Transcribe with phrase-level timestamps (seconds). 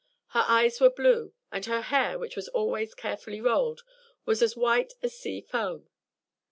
[0.29, 3.83] Her eyes were blue, and her hair, which was always carefully rolled,
[4.25, 5.89] was as white as sea foam.